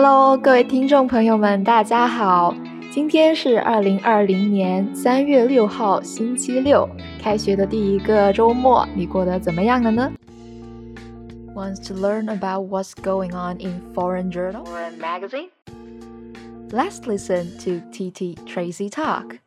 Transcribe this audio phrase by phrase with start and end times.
[0.00, 2.54] Hello，各位听众朋友们，大家好。
[2.92, 6.88] 今天是二零二零年三月六号，星期六，
[7.20, 10.12] 开学的第一个周末，你过得怎么样了呢
[11.52, 15.48] ？Wants to learn about what's going on in foreign journal or magazine?
[16.70, 19.38] Let's listen to TT Tracy talk.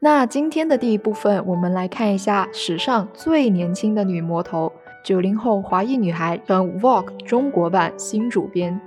[0.00, 4.70] 那今天的第一部分，我们来看一下史上最年轻的女魔头。
[5.02, 8.78] 九零后华裔女孩本 Vogue 中国版新主编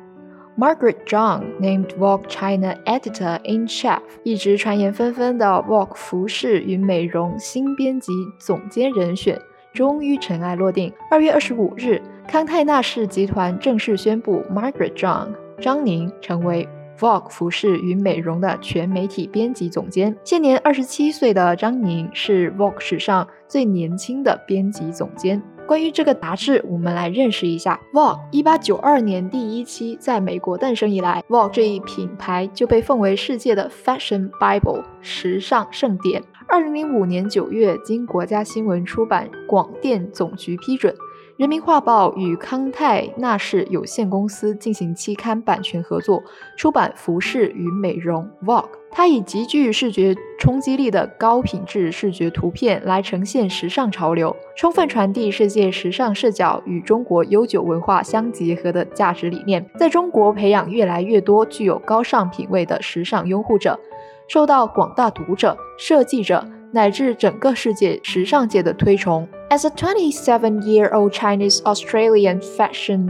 [0.56, 9.40] Margaret Zhang named Vogue China editor-in-chief，一直传言纷纷的 Vogue 服饰与美容新编辑总监人选
[9.74, 10.94] 终于尘埃落定。
[11.10, 15.30] 二月二十五日，康泰纳仕集团正式宣布 Margaret Zhang
[15.60, 20.16] 张宁成为 Vogue 服饰与美容的全媒体编辑总监。
[20.24, 25.42] 现年二十七岁的张宁是 Vogue 史上最年轻的编辑总监。
[25.66, 27.80] 关于这个杂志，我们来认识一下。
[27.94, 36.22] Vogue 一八九二年第一期在美国诞生以来，Vogue 这一品牌就被奉为世界的 Fashion Bible 时尚圣典。
[36.48, 40.94] 二零零五年九月，经国家新闻出版广电总局批准。
[41.38, 46.22] 人民画报与康泰纳仕有限公司进行期刊版权合作，
[46.58, 48.70] 出版服饰与美容 Vogue。
[48.96, 63.80] 它以极具视觉冲击力的高品质视觉图片来呈现时尚潮流，充分传递世界时尚视角与中国悠久文化相结合的价值理念，在中国培养越来越多具有高尚品味的时尚拥护者，
[64.28, 69.28] 受到广大读者、设计者乃至整个世界时尚界的推崇。
[69.50, 73.10] As a 27-year-old Chinese Australian fashion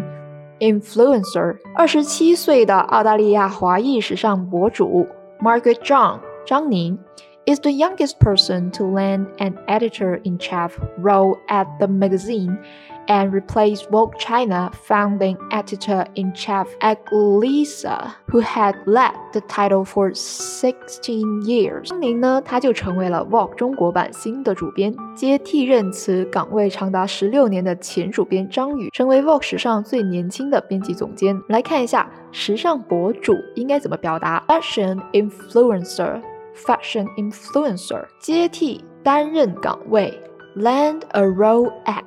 [0.59, 5.05] influencer，二十七岁的澳大利亚华裔时尚博主
[5.42, 6.98] Margaret Zhang 张宁
[7.46, 12.58] is the youngest person to land an editor-in-chief role at the magazine
[13.06, 21.88] and replaced Vogue China founding editor-in-chief Aglisa, who had led the title for 16 years。
[21.88, 31.40] 张宁呢，他就成为了 Vogue 中国版新的主编，接替任此岗位长达十六年的前主编张宇，成为 Vogue 史上最年轻的编辑总监。
[31.48, 40.19] 来看一下 时尚博主应该怎么表达：fashion influencer，fashion influencer，接替担任岗位
[40.57, 42.03] ，land a role at。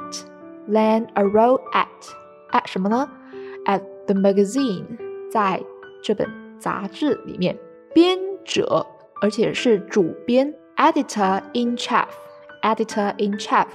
[0.69, 1.87] land a role at
[2.51, 3.09] at 什么呢
[3.67, 4.85] ？at the magazine，
[5.31, 5.63] 在
[6.03, 7.57] 这本杂志里面，
[7.95, 8.85] 编者，
[9.23, 13.69] 而且是主编，editor in chief，editor in chief。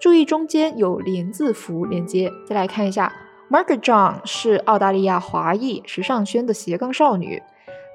[0.00, 2.28] 注意中间有连字符连接。
[2.44, 3.12] 再来看一下
[3.50, 7.42] ，Margaret John 是澳大利亚华裔时尚圈的斜杠少女，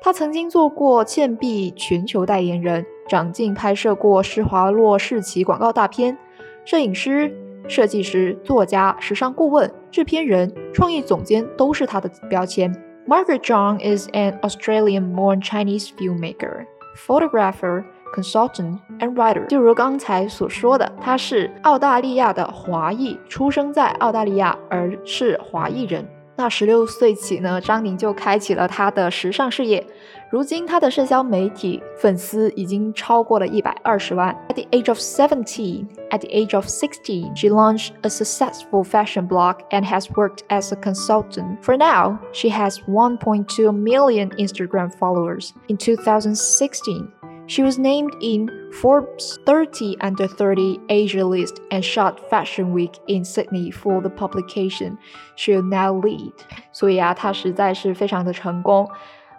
[0.01, 6.17] 她曾经做过倩碧全球代言人，长镜拍摄过施华洛世奇广告大片，
[6.65, 7.35] 摄影师。
[7.67, 12.73] 设计师、作家、时尚顾问、制片人、创意总监都是她的标签。
[13.07, 16.65] Margaret John is an Australian-born Chinese filmmaker,
[16.97, 17.83] photographer,
[18.14, 19.46] consultant, and writer。
[19.46, 26.06] 就如刚才所说的，他是澳大利亚的华裔，出生在澳大利亚，而是华裔人。
[26.38, 29.82] 那十六岁起呢，张宁就开启了他的时尚事业。
[30.30, 34.36] 如今，他的社交媒体粉丝已经超过了一百二十万。
[34.48, 39.60] At the age of seventeen, at the age of sixteen, she launched a successful fashion blog
[39.70, 41.62] and has worked as a consultant.
[41.62, 45.54] For now, she has 1.2 million Instagram followers.
[45.68, 47.08] In 2016,
[47.50, 53.24] she was named in Forbes 30 under 30 Asia list and shot Fashion Week in
[53.24, 54.98] Sydney for the publication
[55.36, 56.32] she'll now lead.
[56.72, 58.88] 所以啊，她实在是非常的成功。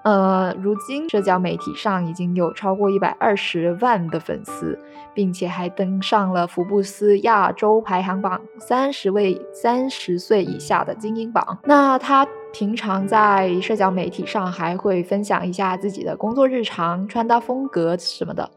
[0.05, 4.77] 呃，如今社交媒体上已经有超过一百二十万的粉丝，
[5.15, 11.59] 并且还登上了福布斯亚洲排行榜三十位三十岁以下的精英榜。
[11.65, 18.51] 那他平常在社交媒体上还会分享一下自己的工作日常、穿搭风格什么的。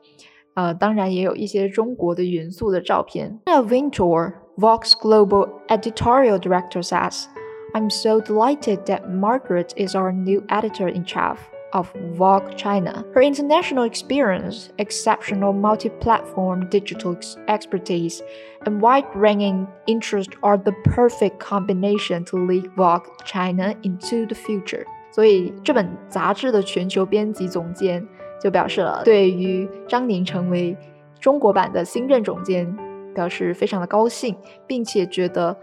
[0.55, 3.39] 呃，当然也有一些中国的元素的照片。
[3.45, 7.25] 那 Vintor Vox Global Editorial Director says.
[7.74, 11.38] I'm so delighted that Margaret is our new editor in chief
[11.72, 13.04] of Vogue China.
[13.14, 17.16] Her international experience, exceptional multi platform digital
[17.46, 18.22] expertise,
[18.66, 24.84] and wide ranging interest are the perfect combination to lead Vogue China into the future.
[25.12, 28.04] 所以这本杂志的全球编辑总监
[28.40, 30.76] 就表示了对于张宁成为
[31.20, 32.76] 中国版的新任总监
[33.14, 34.36] 表示非常的高兴，
[34.66, 35.56] 并且觉得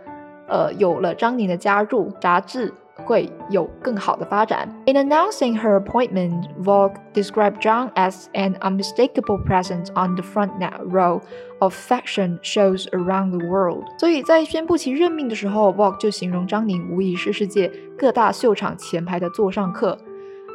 [0.51, 2.73] 呃，有了张宁的加入，杂志
[3.05, 4.67] 会有更好的发展。
[4.85, 10.51] In announcing her appointment, Vogue described Zhang as an unmistakable presence on the front
[10.89, 11.21] row
[11.59, 13.83] of fashion shows around the world。
[13.99, 19.97] 所以在宣布其任命的时候，Vogue 就形容张宁无疑是世界各大秀场前排的座上客。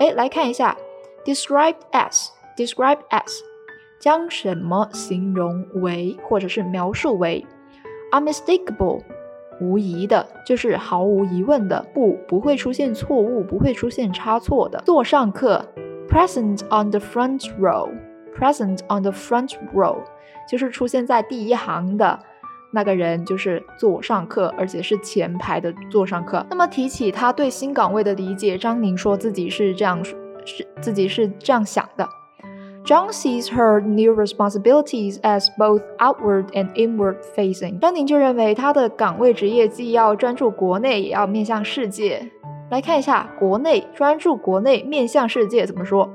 [0.01, 0.77] 哎，来看一下，
[1.25, 3.41] described as，described as，
[4.01, 7.47] 将什么形容为或者是描述为
[8.11, 9.03] unmistakable。
[9.60, 14.82] 无疑的，就是毫无疑问的，不不会出现错误，不会出现差错的。
[14.86, 15.66] 座上客
[16.10, 19.98] ，present on the front row，present on the front row，
[20.50, 22.20] 就是出现在第一行的
[22.72, 26.46] 那个人，就是座上客，而且是前排的座上客。
[26.50, 30.16] 那么提起他对新岗位的理解，张宁说自己是这样，是
[30.82, 32.08] 自己是这样想的。
[32.87, 37.79] Zhang sees her new responsibilities as both outward and inward facing。
[37.79, 42.29] 张宁就认为他的岗位职业既要专注国内，也要面向世界。
[42.71, 46.11] 来看一下，国内专注国内，面向世界怎么说？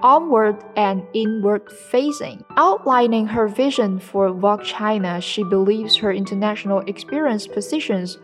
[0.00, 2.38] Onward and inward facing.
[2.56, 8.16] Outlining her vision for Vogue China, she believes her international experience positions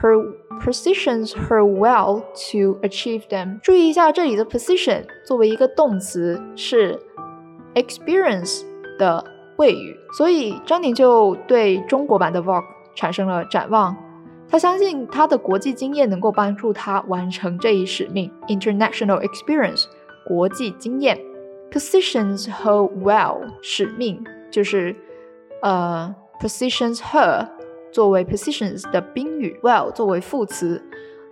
[0.00, 0.18] her
[0.60, 3.60] positions her well to achieve them.
[3.60, 6.98] 注意一下这里的 position 作为一个动词是。
[7.75, 8.63] Experience
[8.97, 9.23] 的
[9.57, 12.63] 谓语，所以张宁就对中国版的 Vogue
[12.95, 13.95] 产生了展望。
[14.49, 18.31] 他相信他的国际经验能够帮助他完成这一使命。
[18.47, 19.85] International experience，
[20.27, 21.17] 国际经验。
[21.71, 24.21] Positions her well，使命
[24.51, 24.95] 就是
[25.61, 27.47] 呃 positions her
[27.93, 30.83] 作为 positions 的宾语，well 作为副词。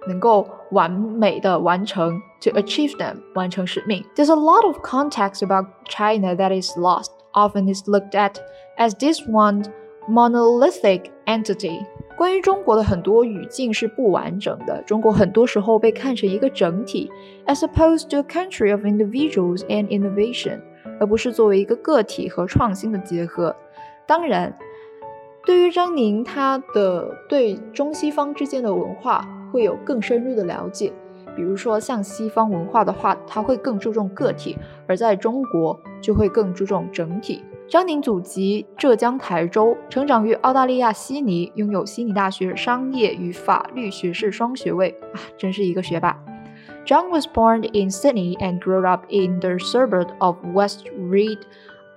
[0.07, 4.05] 能够完美的完成 to achieve them 完成使命。
[4.15, 7.11] There's a lot of context about China that is lost.
[7.32, 8.37] Often is looked at
[8.76, 9.65] as this one
[10.09, 11.85] monolithic entity.
[12.17, 17.11] 关于中国的很多语境是不完整的，中国很多时候被看成一个整体，
[17.47, 20.61] as opposed to a country of individuals and innovation，
[21.00, 23.56] 而不是作为一个个体和创新的结合。
[24.06, 24.56] 当然，
[25.44, 30.93] 对于张宁，他的对中西方之间的文化会有更深入的了解，
[31.39, 37.41] 比如说像西方文化的话，它会更注重个体，而在中国就会更注重整体。
[37.69, 46.21] 张宁祖籍浙江台州，成长于澳大利亚悉尼，拥有悉尼大学商业与法律学士双学位啊，真是一个学霸。
[46.86, 51.45] Zhang was born in Sydney and grew up in the suburb of West Ryde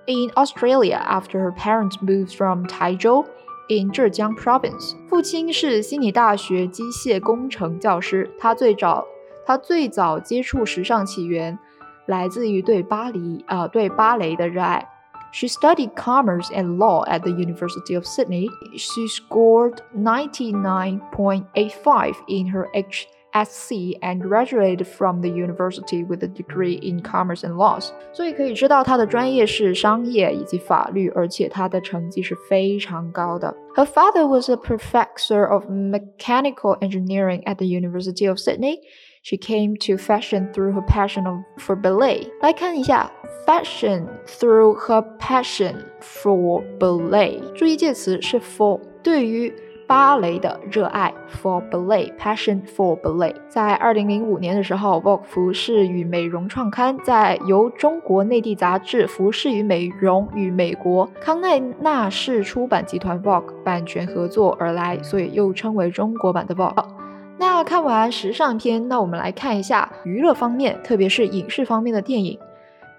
[0.05, 3.25] in Australia after her parents moved from Taizhou.
[3.69, 8.29] in 浙江 Province，父亲是悉尼大学机械工程教师。
[8.37, 9.05] 他最早，
[9.46, 11.58] 他最早接触时尚起源
[12.06, 14.86] 来自于对巴黎啊、呃、对芭蕾的热爱。
[15.30, 18.48] She studied commerce and law at the University of Sydney.
[18.78, 26.78] She scored 99.85 in her H SC and graduated from the university with a degree
[26.80, 27.90] in commerce and laws。
[28.14, 33.54] 所以可以知道他的专业是商业以及法律，而且他的成绩是非常高的。
[33.76, 38.78] Her father was a professor of mechanical engineering at the University of Sydney.
[39.25, 42.27] She came to fashion through her passion for ballet.
[42.41, 43.09] 来看一下
[43.47, 47.39] fashion through her passion for ballet。
[47.53, 49.53] 注意介词是 for，对于
[49.87, 53.33] 芭蕾的热爱，for ballet，passion for ballet。
[53.47, 67.02] 在二零零五年的时候，Vogue 服饰与美容创刊在由中国内地杂志《服饰与美容》与美国康奈纳氏出版集团 Vogue 版权合作而来，所以又称为中国版的 Vogue。
[67.43, 72.39] 那看完时尚片，那我们来看一下娱乐方面，特别是影视方面的电影。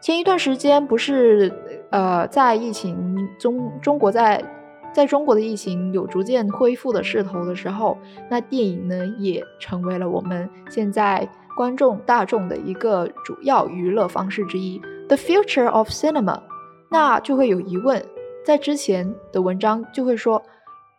[0.02, 1.50] 前一段时间不是
[1.90, 4.44] 呃，在疫情中，中国在。
[4.92, 7.98] 在中国的疫情有逐渐恢复的势头的时候，
[8.30, 14.80] 那电影呢也成为了我们现在观众大众的一个主要娱乐方式之一。
[15.08, 16.42] The future of cinema，
[16.90, 18.04] 那就会有疑问，
[18.44, 20.40] 在之前的文章就会说，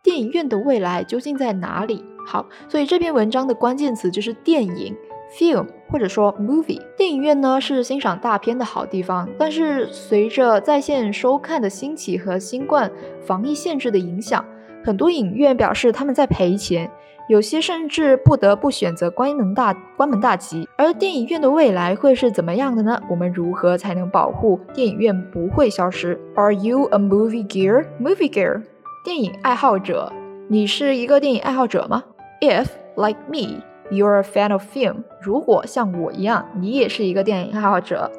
[0.02, 2.04] 电影院的未来究竟在哪里？
[2.26, 4.94] 好，所以这篇文章的关键词就是电影。
[5.36, 12.88] Film 或者说 movie，电影院呢是欣赏大片的好地方，但是随着在线收看的兴起和新冠
[13.26, 14.44] 防疫限制的影响，
[14.84, 16.88] 很多影院表示他们在赔钱，
[17.28, 20.68] 有些甚至不得不选择关门大关门大吉。
[20.78, 23.02] 而电影院的未来会是怎么样的呢？
[23.10, 27.84] 我们如何才能保护电影院不会消失？Are you a movie gear?
[28.00, 28.62] Movie gear，
[29.04, 30.12] 电影爱好者，
[30.46, 32.04] 你是一个电影爱好者吗
[32.45, 35.03] ？If like me。You're a fan of film。
[35.21, 38.09] 如果像我一样，你也是一个电影爱好者，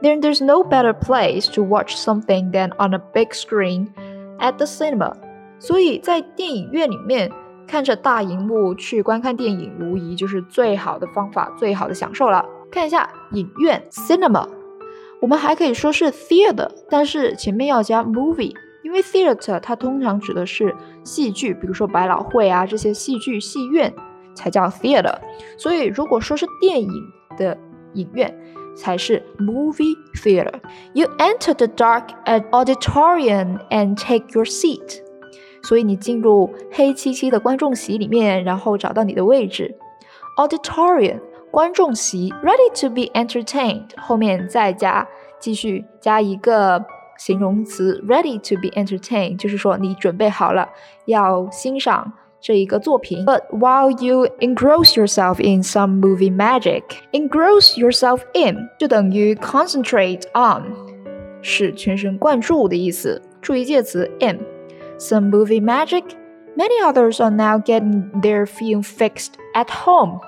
[0.00, 3.88] then there's no better place to watch something than on a big screen
[4.38, 5.12] at the cinema。
[5.58, 7.30] 所以在电影院里面
[7.66, 12.42] 看着大荧幕去观看电影，无疑就是最好的方法，最好的享受了。
[12.72, 14.48] 看一下影院 （cinema），
[15.20, 23.91] 我们还可以说是 theater，但是前面要加 movie，因 因为 theater 它通常指的是戏剧，比如说百老汇啊这些戏剧戏院
[24.35, 25.15] 才叫 theater。
[25.57, 26.91] 所以如果说是电影
[27.35, 27.57] 的
[27.95, 28.31] 影院，
[28.75, 30.53] 才是 movie theater。
[30.93, 32.09] You enter the dark
[32.51, 34.99] auditorium and take your seat。
[35.63, 39.75] 所以你进入黑漆漆的观众席里面，然后找到你的位置。
[40.37, 41.19] Auditorium
[41.49, 45.07] 观众席，ready to be entertained 后面再加
[45.39, 46.85] 继续加一个
[47.16, 50.68] 形容词，ready to be entertained，就是说你准备好了
[51.06, 53.24] 要欣赏这一个作品。
[53.24, 60.72] But while you engross yourself in some movie magic，engross yourself in 就等于 concentrate on，
[61.42, 63.20] 是全神贯注的意思。
[63.40, 66.04] 注意介词 in。some movie magic,
[66.56, 70.20] many others are now getting their film fixed at home.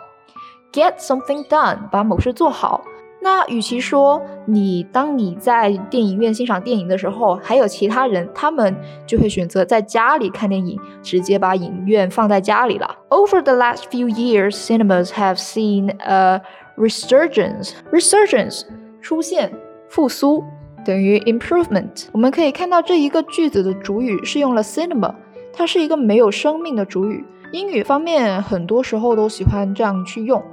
[0.72, 2.84] Get something done，把某事做好。
[3.25, 8.75] 那与其说你当你在电影院欣赏电影的时候，还有其他人，他们
[9.07, 12.95] 就会选择在家里看电影，直接把影院放在家里了。
[13.09, 16.43] Over the last few years, cinemas have seen a
[16.77, 17.71] resurgence.
[17.91, 18.61] Resurgence
[19.01, 19.51] 出现
[19.89, 20.43] 复苏。
[20.85, 22.05] 等于 improvement。
[22.11, 25.15] 我们可以看到这一个句子的主语是用了 cinema，
[25.51, 27.25] 它是一个没有生命的主语。
[27.51, 30.43] 英语方面很多时候都喜欢这样去用，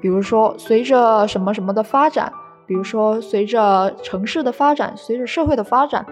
[0.00, 2.32] 比如说随着什么什么的发展，
[2.66, 6.04] 比如说随着城市的发展，随着社会的发展。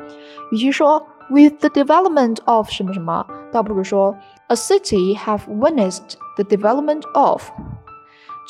[0.52, 4.14] 与其说 with the development of 什么什么，倒不如说
[4.48, 7.42] a city have witnessed the development of。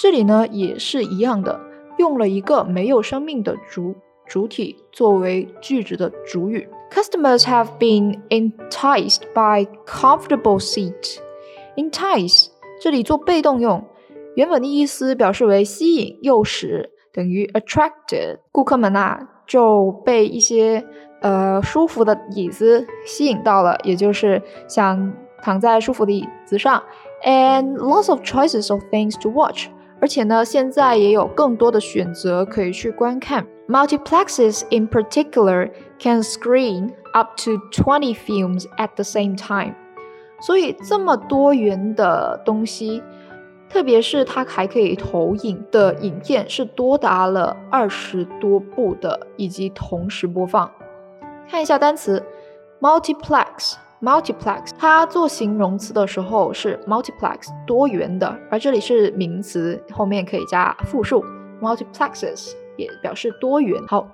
[0.00, 1.61] 这里呢也是一样的，
[1.99, 3.95] 用了一个没有生命的主。
[4.30, 6.68] 主体作为句子的主语。
[6.92, 11.16] Customers have been enticed by comfortable seat.
[11.76, 13.83] Entice 这里做被动用，
[14.38, 18.40] 原本的意思表示为吸引、诱使，等于 attracted。
[18.52, 20.84] 顾客们呐就被一些
[21.22, 26.82] 呃舒服的椅子吸引到了，也就是想躺在舒服的椅子上。
[27.24, 29.68] And lots of choices of things to watch.
[30.02, 33.46] 而且呢，现在也有更多的选择可以去观看。
[33.70, 39.75] Multiplexes in particular can screen up to twenty films at the same time。
[40.42, 43.02] 所以这么多元的东西，
[43.69, 50.71] 特别是它还可以投影的影片是多达了二十多部的，以及同时播放。
[51.49, 52.25] 看一下单词
[52.81, 53.75] ，multiplex。
[54.01, 61.25] multiplex，它做形容词的时候是 multiplex 多元的，而这里是名词，后面可以加复数
[61.61, 63.83] multiplexes 也表示多元。
[63.89, 64.09] 好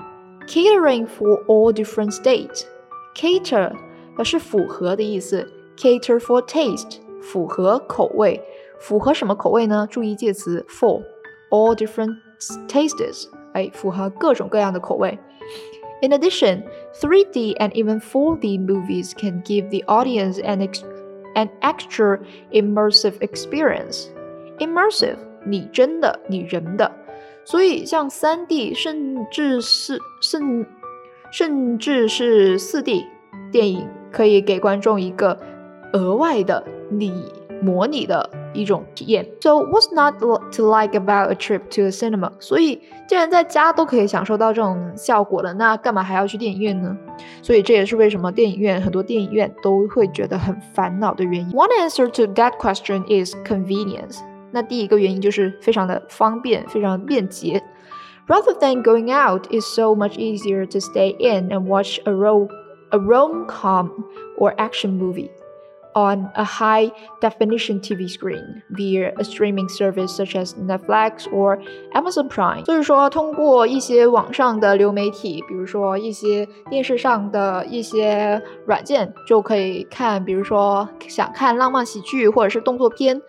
[0.49, 3.73] ，catering for all different states，cater
[4.16, 5.46] 表示符合的意思
[5.76, 8.42] ，cater for taste 符合口味，
[8.83, 9.88] 符合什么口味呢？
[9.89, 11.03] 注意介词 for
[11.49, 12.15] all different
[12.67, 15.17] tastes，哎，符合各种各样的口味。
[16.01, 20.81] In addition, 3D and even 4D movies can give the audience an, ex
[21.35, 22.19] an extra
[22.51, 24.07] immersive experience.
[24.59, 26.89] Immersive，拟真的、拟人的。
[27.43, 30.65] 所以像 3D 甚至是甚
[31.31, 33.05] 甚至是 4D
[33.51, 35.38] 电影，可以给观众一个
[35.91, 37.11] 额外的拟
[37.61, 39.27] 模拟的 一种体验。
[39.41, 42.31] So what's not to like about a trip to a cinema？
[42.39, 46.97] 所以既然在家都可以享受到这种效果了，那干嘛还要去电影院呢？
[47.41, 51.55] 所以这也是为什么电影院很多电影院都会觉得很烦恼的原因。
[51.55, 54.19] One answer to that question is convenience。
[54.51, 57.61] 那第一个原因就是非常的方便，非常便捷。
[58.27, 62.47] Rather than going out, it's so much easier to stay in and watch a rom
[62.91, 63.91] a rom-com
[64.38, 65.29] or action movie
[65.94, 71.58] On a high definition TV screen via a streaming service such as Netflix or
[71.92, 72.64] Amazon Prime。
[72.64, 83.20] 所以说，通过一些网上的流媒体，比如说一些电视上的一些软件，就可以看，比如说想看浪漫喜剧或者是动作片，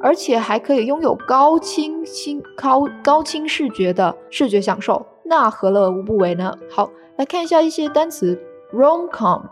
[0.00, 6.56] 而且还可以拥有高清清高高清视觉的视觉享受，那何乐而不为呢？
[6.70, 8.40] 好，来看一下一些单词
[8.72, 9.42] ，rom-com。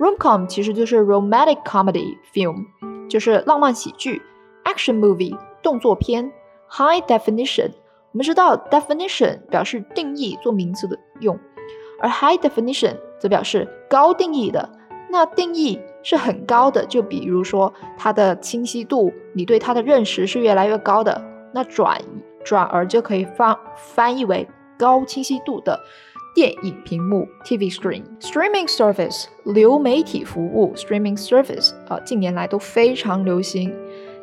[0.00, 2.64] Rom-com 其实就是 romantic comedy film，
[3.06, 4.22] 就是浪漫喜剧
[4.64, 6.32] ；action movie 动作片
[6.70, 7.70] ；high definition
[8.12, 11.38] 我们知道 definition 表示定义做名词的用，
[12.00, 14.66] 而 high definition 则表示高定义的。
[15.10, 22.00] 那定义是很高的，就比如说它的清晰度，你对它的认识是越来越高的，那转
[22.42, 25.78] 转而就可以翻翻译为高清晰度的
[26.33, 33.73] 电影屏幕 （TV screen）。Streaming service 流媒体服务 （streaming service） 啊，近年来都非常流行。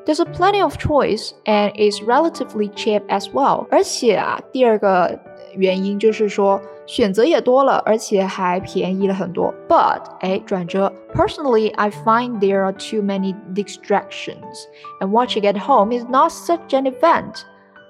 [0.04, 3.66] There's a plenty of choice and is relatively cheap as well。
[3.70, 5.18] 而且啊，第二个
[5.54, 9.54] 原因就是说选择也多了，而且还便宜了很多。
[9.68, 14.66] But 哎，转折，Personally, I find there are too many distractions,
[15.00, 17.42] and watching at home is not such an event.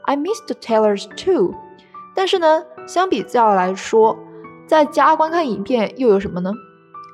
[0.05, 1.55] I miss the trailers too.
[2.14, 4.17] 但是呢， 相比较来说，
[4.65, 6.51] 在家观看影片又有什么呢？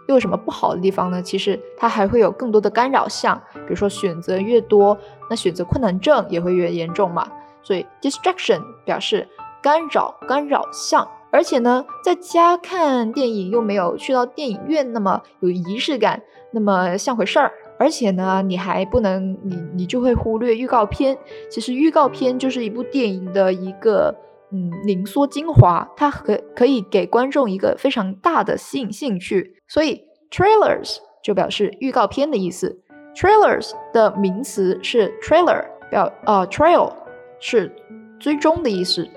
[0.08, 1.22] 又有什么不好的地方呢？
[1.22, 4.98] 其实它还会有更多的干扰项，比如说选择越多，
[5.30, 7.25] 那选择困难症也会越严重嘛。
[7.62, 9.27] 所以 distraction 表示
[9.62, 11.08] 干扰、干扰项。
[11.32, 17.51] 而且呢，在家看电影又没有去到电影院那么有仪式感，那么像回事儿。
[17.80, 21.18] 而且呢，你还不能，你你就会忽略预告片。
[21.50, 24.13] 其实预告片就是一部电影的一个
[24.53, 29.57] 嗯凝缩精华，它可可以给观众一个非常大的吸引兴趣。
[29.69, 32.81] 所以 trailers 就表示预告片的意思。
[33.15, 36.93] trailers 的名词是 trailer，表呃 trail
[37.41, 37.75] 是
[38.19, 39.09] 追踪的意思，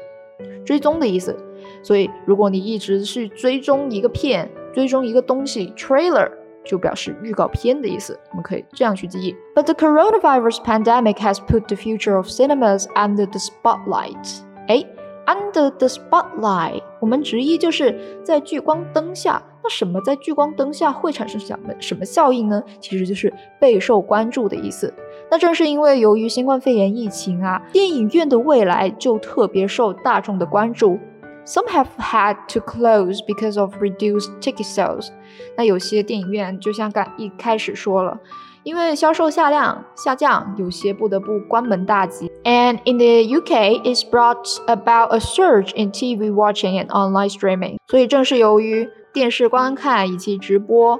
[0.65, 1.37] 追踪的意思。
[1.83, 6.31] 所以如果你一直去追踪一个片，追踪一个东西，trailer
[6.63, 8.19] 就表示预告片的意思。
[8.31, 9.35] 我们可以这样去记忆。
[9.55, 14.41] But the coronavirus pandemic has put the future of cinemas under the spotlight。
[14.67, 14.83] 哎
[15.26, 19.42] ，under the spotlight，我们直译就是在聚光灯下。
[19.62, 22.62] 那什么在聚光灯下会产生什么什么效应呢？
[22.80, 24.94] 其实就是备受关注的意思。
[25.28, 30.98] 那正是因为由于新冠肺炎疫情啊，电影院的未来就特别受大众的关注。
[31.44, 35.08] Some have had to close because of reduced ticket sales。
[35.56, 38.18] 那有些电影院就像刚一开始说了，
[38.62, 42.30] 因为销售下降下降，有些不得不关门大吉。
[42.65, 47.77] And in the UK, it's brought about a surge in TV watching and online streaming。
[47.87, 50.99] 所以正是由于电视观看以及直播，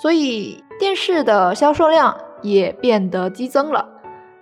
[0.00, 3.86] 所以电视的销售量也变得激增了。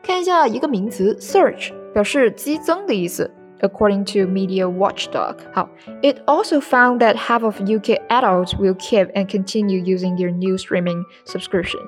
[0.03, 3.31] 看一下一个名词，surge，表示激增的意思。
[3.61, 5.69] According to Media Watchdog，好，
[6.03, 11.05] it also found that half of UK adults will keep and continue using their new streaming
[11.27, 11.81] subscription.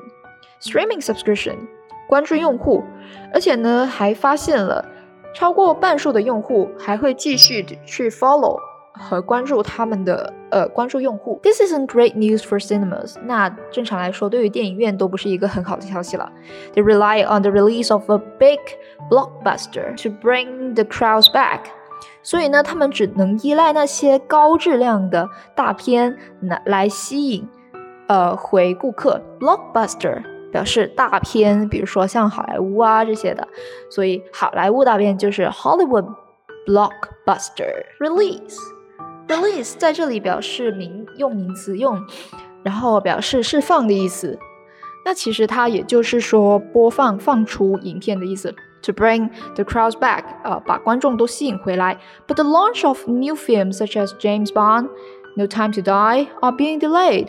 [0.61, 1.67] Streaming subscription，
[2.10, 2.84] 关注用户，
[3.34, 4.84] 而且呢还发现了
[5.34, 8.58] 超过半数的用户还会继续去 follow。
[9.02, 11.40] 和关注他们的呃关注用户。
[11.42, 13.16] This isn't great news for cinemas。
[13.24, 16.30] 那正常来说，对于电影院都不是一个很好的消息了。
[16.74, 18.60] They rely on the release of a big
[19.10, 21.62] blockbuster to bring the crowds back。
[22.24, 27.48] 所以呢，他们只能依赖那些高质量的大片来来吸引
[28.08, 29.22] 呃回顾客。
[29.40, 33.47] Blockbuster 表示大片，比如说像好莱坞啊这些的。
[33.91, 36.07] 所以好莱坞大片就是 Hollywood
[36.67, 41.99] blockbuster release。Release 在这里表示名用名词用，
[42.63, 44.39] 然后表示释放的意思。
[45.07, 48.55] 那其实它也就是说播放、放出影片的意思。
[48.83, 51.99] To bring the crowds back，呃，把观众都吸引回来。
[52.27, 54.91] But the launch of new films such as James Bond,
[55.37, 57.29] No Time to Die are being delayed。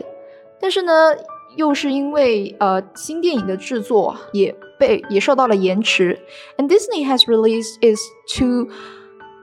[0.60, 1.16] 但是呢，
[1.57, 6.19] 又是因为呃新电影的制作也被也受到了延迟。
[6.57, 8.69] And Disney has released its two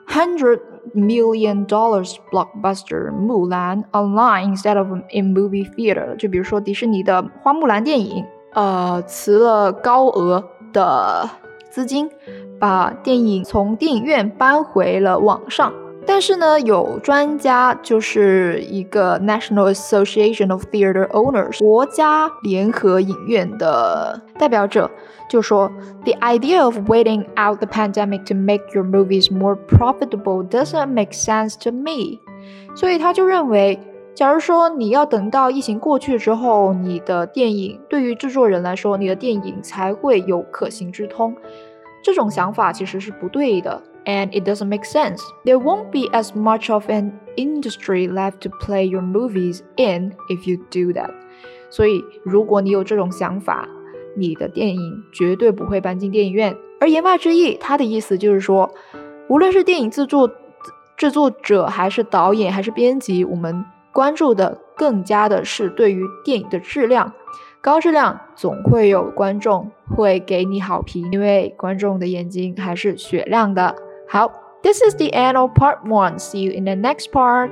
[0.07, 0.59] hundred
[0.95, 6.15] million dollars blockbuster Mulan online instead of in movie theater。
[6.15, 11.29] 就比如说迪士尼的花木兰电影，呃，辞了高额的
[11.69, 12.09] 资金，
[12.59, 15.73] 把电影从电影院搬回了网上。
[16.09, 24.89] 但是呢，有专家就是一个 National Association of Theater Owners 国家联合影院的代表者
[25.29, 25.69] 就说
[26.05, 31.55] ，The idea of waiting out the pandemic to make your movies more profitable doesn't make sense
[31.61, 32.19] to me。
[32.73, 33.77] 所以他就认为，
[34.15, 41.35] 假如说你要等到疫情过去之后，你的电影对于制作人来说，你的电影才会有可行之通，
[42.01, 43.83] 这种想法其实是不对的。
[44.07, 45.21] And it doesn't make sense.
[45.43, 50.49] There won't be as much of an industry left to play your movies in if
[50.49, 51.11] you do that.
[51.69, 53.67] 所以，如果你有这种想法，
[54.15, 56.57] 你的电影绝对不会搬进电影院。
[56.79, 58.73] 而言外之意，他的意思就是说，
[59.27, 60.31] 无论是电影制作
[60.95, 67.11] 制作者，还是导演，还是编辑，我们关注的更加的是对于电影的质量。
[67.59, 73.75] 高质量总会有观众会给你好评，因为观众的眼睛还是雪亮的。
[74.08, 74.30] 好，
[74.62, 76.20] This is the end of part one.
[76.20, 77.50] See you in the next part.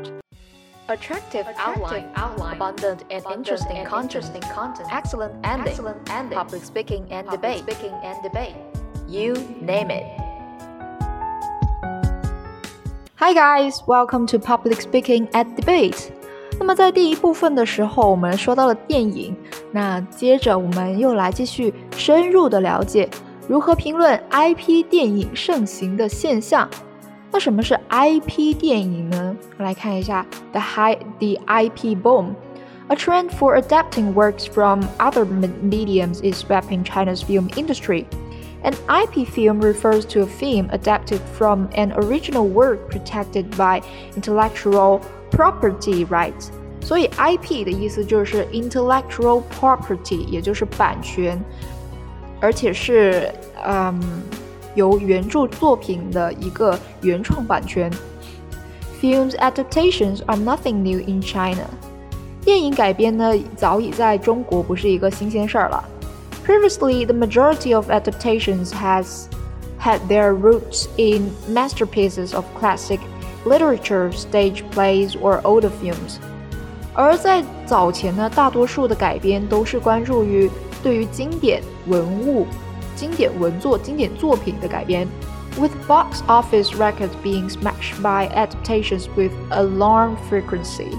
[0.86, 6.62] Attractive, outline, outline, abundant and interesting, and content, interesting content, excellent ending, excellent ending, public
[6.62, 8.54] speaking and public debate, speaking and debate.
[9.08, 10.04] You name it.
[13.16, 16.12] Hi guys, welcome to Public Speaking at Debate.
[16.60, 19.36] 那么在第一部分的时候，我们说到了电影，
[19.72, 23.08] 那接着我们又来继续深入的了解
[23.48, 26.68] 如何评论 IP 电影盛行的现象。
[27.32, 29.36] 那什么是 IP 电影呢？
[29.58, 32.34] 来看一下 The High the IP Boom.
[32.88, 38.06] A trend for adapting works from other mediums is sweeping China's film industry.
[38.62, 43.80] An IP film refers to a film adapted from an original work protected by
[44.16, 46.50] intellectual property rights.
[46.82, 51.40] 所以 IP 的意思就是 intellectual property，也就是版权，
[52.44, 53.30] 而且是
[53.64, 54.00] 嗯
[54.74, 57.90] 由原着作品的一个原创版权。
[59.00, 61.64] Films adaptations are nothing new in China.
[62.44, 65.84] 电影改编呢，早已在中国不是一个新鲜事儿了。
[66.46, 69.26] Previously, the majority of adaptations has
[69.78, 72.98] had their roots in masterpieces of classic
[73.44, 76.16] literature, stage plays, or older films.
[76.92, 80.50] 而在早前呢，大多数的改编都是关注于
[80.84, 82.46] 对于经典文物、
[82.94, 85.06] 经典文作、经典作品的改编，
[85.58, 90.96] with box office records being smashed by adaptations with alarm frequency.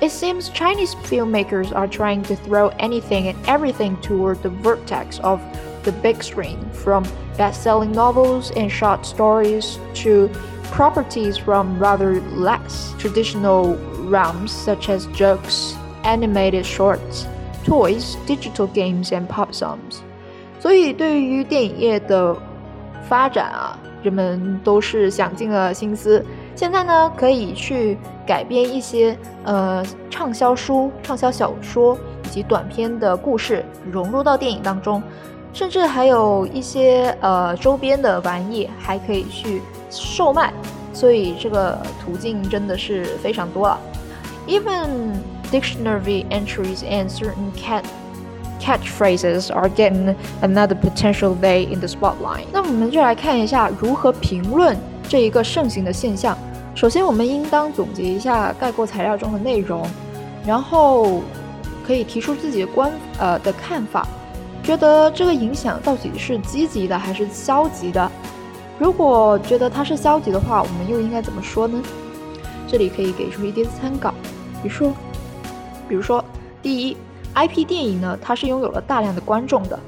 [0.00, 5.40] It seems Chinese filmmakers are trying to throw anything and everything toward the vortex of
[5.84, 7.04] the big screen, from
[7.36, 10.28] best selling novels and short stories to
[10.72, 13.76] properties from rather less traditional
[14.08, 17.26] realms such as jokes, animated shorts,
[17.67, 19.99] Toys, digital games, and pop songs.
[20.59, 22.35] 所以，对于电影业的
[23.07, 26.25] 发展啊，人们都是想尽了心思。
[26.55, 35.03] 现在呢，可以去改编一些呃畅销书、畅销小说以及短篇的故事，融入到电影当中，
[35.53, 40.51] 甚至还有一些呃周边的玩意还可以去售卖，
[40.93, 43.79] 所以这个途径真的是非常多了。
[44.47, 44.87] Even
[45.51, 47.83] dictionary entries and certain cat
[48.59, 52.45] catchphrases are getting another potential day in the spotlight。
[52.51, 56.37] 那我们就来看一下如何评论这一个盛行的现象。
[56.75, 59.83] 首先，我们应当总结一下概括材料中的内容，
[60.45, 61.21] 然后
[61.85, 64.07] 可以提出自己的观呃的看法，
[64.61, 68.11] 觉得这个影响到底是积极的还是消极的？
[68.77, 71.81] 如果觉得它是消极的话，我们又应该怎么说呢？
[72.67, 74.11] 这里可以给出一点参考，
[74.61, 74.93] 比如说，
[75.87, 76.23] 比如说，
[76.61, 76.97] 第一
[77.33, 79.79] ，IP 电影呢，它是拥有了大量的观众的，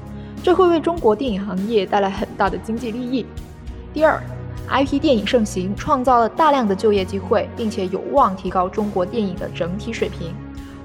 [0.42, 3.26] 这会为中国电影行业带来很大的经济利益。
[3.92, 4.20] 第二。
[4.72, 10.32] IP 电影盛行，创造了大量的就业机会，并且有望提高中国电影的整体水平。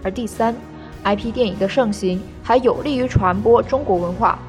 [0.01, 0.55] 而第三
[1.03, 4.39] ，IP 电影的盛行还有利于传播中国文化。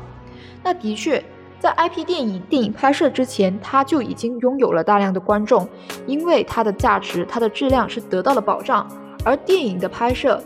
[0.62, 1.22] 那的确，
[1.60, 5.68] 在 IP 电影电影拍摄之前，它就已经拥有了大量的观众，
[6.06, 8.88] 因为它的价值、它的质量是得到了保障。
[9.22, 10.42] 而电影的拍摄，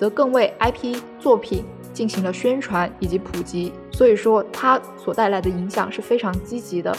[0.00, 3.70] 则更为 IP 作品进行了宣传以及普及。
[3.92, 6.96] 所以说，它所带来的影响是非常积极的。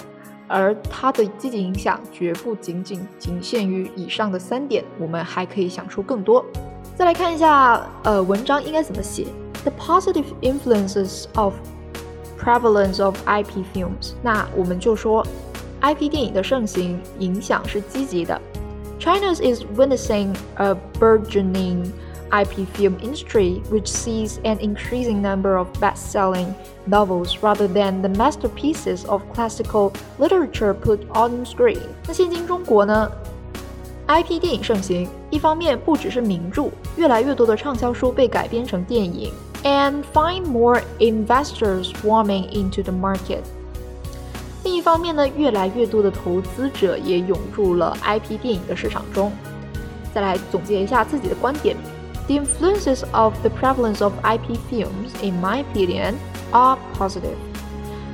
[0.47, 6.45] 而它的积极影响绝不仅仅仅限于以上的三点，我们还可以想出更多。
[6.95, 9.25] 再来看一下，呃，文章应该怎么写
[9.63, 11.55] ？The positive influences of
[12.39, 14.11] prevalence of IP films。
[14.21, 15.25] 那我们就说
[15.81, 18.39] ，IP 电影的盛行影响是积极的。
[18.99, 21.87] China's is witnessing a burgeoning
[22.30, 26.52] IP film industry, which sees an increasing number of best-selling
[26.86, 31.78] novels rather than the masterpieces of classical literature put on screen。
[32.06, 33.10] 那现今中国呢？
[34.08, 39.32] IP 电影盛行，一方面不只是名着，越来越多的畅销书被改编成电影，
[39.64, 43.40] and find more investors swarming into the market。
[44.62, 49.32] 另一方面呢，越来越多的投资者也涌入了 IP 电影的市场中。
[50.14, 51.76] 再来总结一下自己的观点。
[52.30, 56.14] The influences of the prevalence of IP films, in my opinion,
[56.50, 57.36] are positive.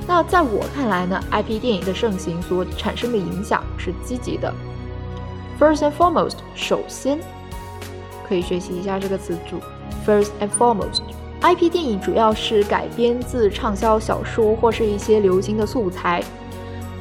[0.07, 4.53] 那在我看来呢，IP 电影的盛行所产生的影响是积极的。
[5.59, 7.19] First and foremost，首先
[8.27, 9.59] 可以学习一下这个词组。
[10.05, 16.21] First and foremost，IP 电影主要是改编自畅销小说或是一些流行的素材。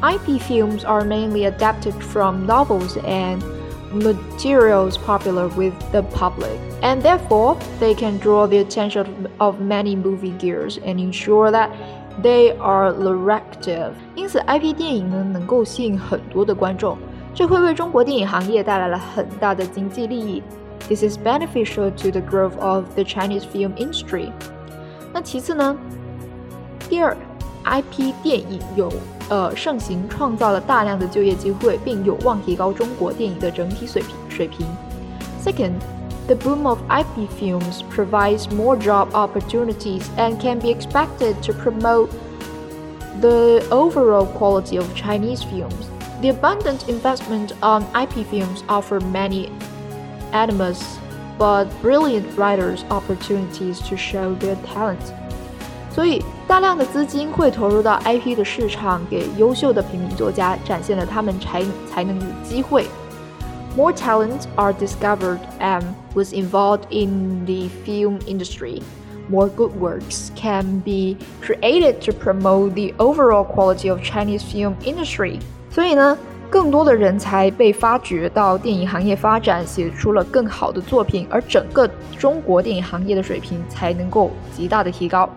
[0.00, 3.40] IP films are mainly adapted from novels and
[3.92, 9.06] materials popular with the public, and therefore they can draw the attention
[9.38, 11.70] of many movie gears and ensure that
[12.22, 13.92] they are lucrative.
[14.14, 16.96] 因此，IP 电影呢能够吸引很多的观众，
[17.34, 20.42] 这会为中国电影行业带来了很大的经济利益。
[20.88, 24.30] This is beneficial to the growth of the Chinese film industry.
[25.12, 25.76] 那其次呢，
[26.88, 27.16] 第二
[27.64, 28.90] IP 电影有
[29.28, 34.66] 呃盛行，创造了大量的就业机会，并有望提高中国电影的整体水平水平。
[35.44, 35.74] Second,
[36.26, 42.08] the boom of IP films provides more job opportunities and can be expected to promote
[43.20, 45.88] the overall quality of Chinese films.
[46.20, 49.50] The abundant investment on IP films offer many
[50.32, 50.80] animus
[51.38, 55.12] but brilliant writers opportunities to show their talent.
[55.92, 62.86] 所以， 大量的资金会投入到 IP 的市场，给优秀的平民作家展现了他们才才能的机会。
[63.74, 65.82] More talents are discovered and
[66.14, 68.82] was involved in the film industry.
[69.30, 75.38] More good works can be created to promote the overall quality of Chinese film industry.
[75.70, 76.18] 所以呢，
[76.50, 85.30] 更多的人才被发掘到电影行业发展，写出了更好的作品，而整个中国电影行业的水平才能够极大的提高。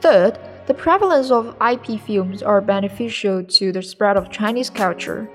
[0.00, 0.34] Third,
[0.66, 5.26] the prevalence of IP films are beneficial to the spread of Chinese culture.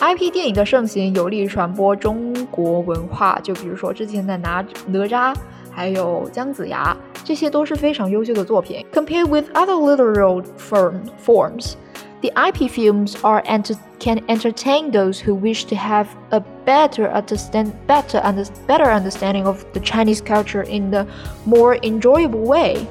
[0.00, 5.34] IP 电影的盛行有利于传播中国文化，就比如说之前的哪哪吒，
[5.70, 8.84] 还有姜子牙，这些都是非常优秀的作品。
[8.94, 11.74] Compared with other literal form, forms,
[12.22, 17.72] the IP films are enter can entertain those who wish to have a better understand
[17.86, 21.06] better under, better understanding of the Chinese culture in a
[21.44, 22.86] more enjoyable way.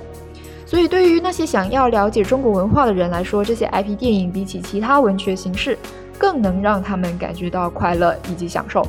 [0.73, 5.77] 所以，对于那些想要了解中国文化的人来说，这些 IP 电影比起其他文学形式，
[6.17, 8.85] 更能让他们感觉到快乐以及享受。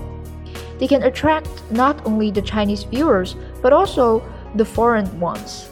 [0.78, 4.20] They can attract not only the Chinese viewers but also
[4.56, 5.64] the foreign ones.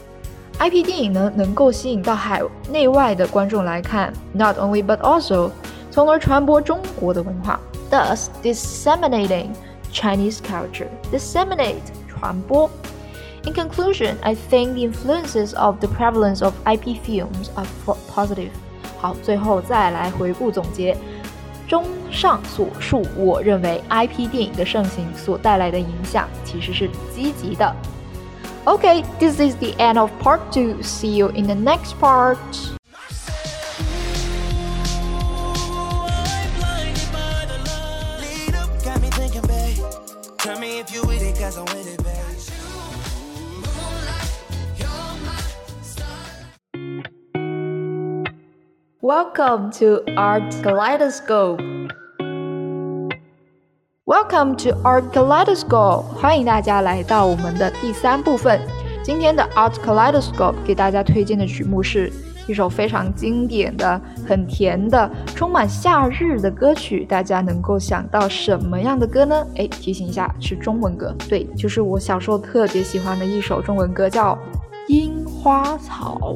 [0.59, 5.51] IP 电影呢，能够吸引到海内外的观众来看，not only but also，
[5.89, 7.59] 从而传播中国的文化，
[7.89, 9.49] thus disseminating
[9.93, 10.87] Chinese culture.
[11.11, 11.75] Disseminate
[12.07, 12.69] 传播。
[13.45, 17.67] In conclusion, I think the influences of the prevalence of IP films are
[18.13, 18.51] positive.
[18.99, 20.95] 好，最后再来回顾总结。
[21.67, 27.75] 综上所述，我认为 IP 电影的盛行所带来的影响其实是积极的。
[28.65, 30.81] Okay, this is the end of part two.
[30.83, 32.37] See you in the next part.
[49.04, 51.60] Welcome to Art Kaleidoscope.
[54.06, 56.04] Welcome to Art Kaleidoscope.
[56.04, 58.58] 欢迎大家来到我们的第三部分。
[59.02, 62.10] 今天的 Art Kaleidoscope 给大家推荐的曲目是
[62.48, 67.04] 一首非常经典的、很甜的、充满夏日的歌曲。
[67.04, 69.46] 大家能够想到什么样的歌呢？
[69.56, 71.14] 哎，提醒一下，是中文歌。
[71.28, 74.34] 对，就是我小时候特别喜欢的一首中文歌，叫
[74.88, 76.34] 《樱花草》。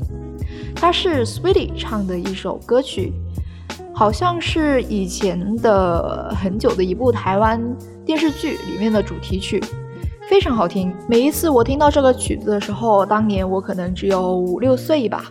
[0.80, 3.12] 它是 Sweetie 唱的一首歌曲，
[3.92, 7.60] 好像是以前的很久的一部台湾
[8.06, 9.60] 电视剧里面的主题曲，
[10.30, 10.94] 非常好听。
[11.08, 15.24] 每一次我听到这个曲子的时候，当年我可能只有五六岁吧，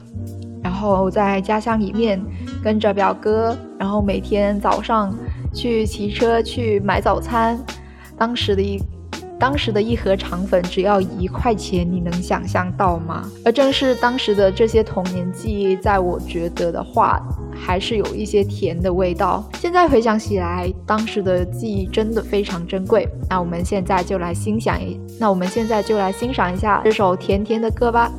[0.62, 2.22] 然后在家乡里面
[2.62, 5.16] 跟着表哥，然后每天早上
[5.54, 7.58] 去骑车去买早餐，
[8.18, 8.78] 当时的一。
[9.40, 13.30] 当时的一盒肠粉只要一块钱，你能想象到吗？
[13.46, 17.22] 而正是当时的这些童年记忆，在我觉得的话，
[17.54, 19.48] 还是有一些甜的味道。
[19.60, 23.08] 现在回想起来，当时的记忆真的非常珍贵。
[23.30, 28.12] 那我们现在就来欣赏一，那我们现在就来欣赏一下这首甜甜的歌吧。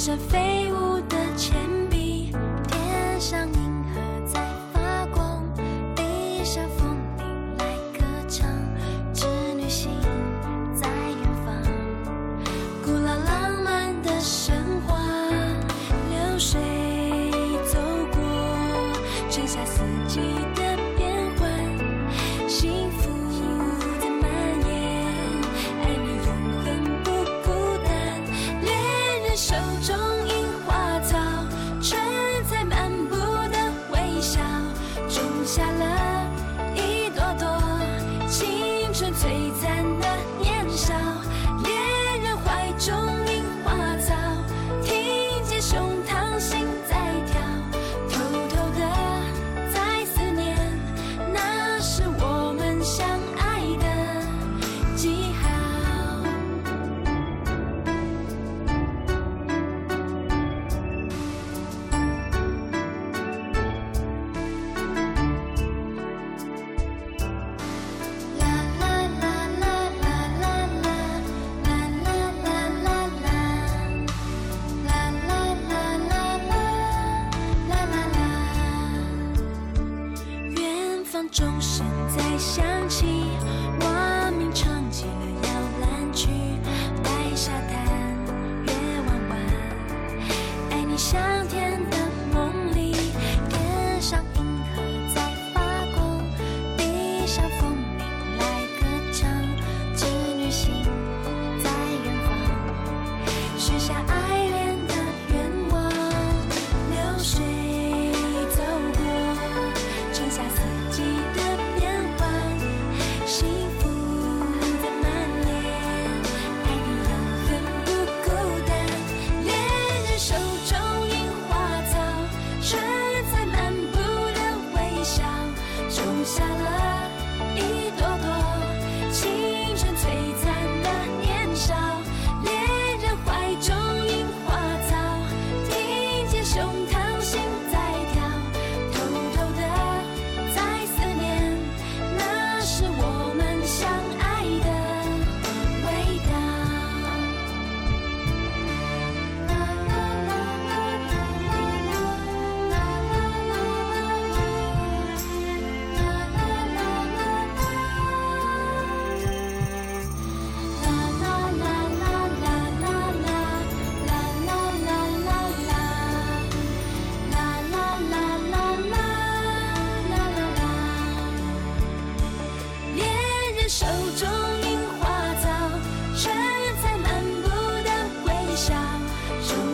[0.00, 1.59] 满山飞舞的铅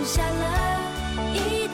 [0.07, 0.81] 下了
[1.35, 1.66] 一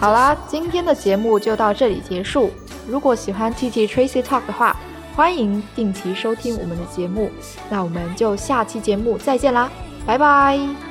[0.00, 2.50] 好啦，今天的节目就到这里结束。
[2.88, 4.74] 如果喜欢 T T Tracy Talk 的话，
[5.14, 7.30] 欢迎定期收听我们的节目。
[7.68, 9.70] 那我们就下期节目再见啦，
[10.06, 10.89] 拜拜。